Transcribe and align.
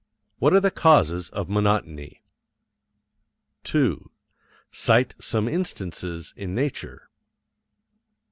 What 0.39 0.53
are 0.55 0.59
the 0.59 0.71
causes 0.71 1.29
of 1.29 1.47
monotony? 1.47 2.23
2. 3.65 4.09
Cite 4.71 5.13
some 5.19 5.47
instances 5.47 6.33
in 6.35 6.55
nature. 6.55 7.07